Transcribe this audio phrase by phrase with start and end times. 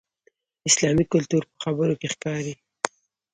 [0.69, 2.53] اسلامي کلتور په خبرو کې ښکاري.